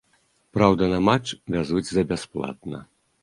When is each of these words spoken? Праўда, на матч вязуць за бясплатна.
Праўда, 0.57 0.87
на 0.93 0.99
матч 1.09 1.27
вязуць 1.55 1.83
за 1.91 2.07
бясплатна. 2.13 2.83